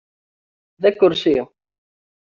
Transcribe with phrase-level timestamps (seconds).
[0.81, 1.37] D akersi.